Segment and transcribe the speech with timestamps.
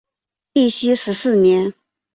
[0.53, 1.75] 义熙十四年。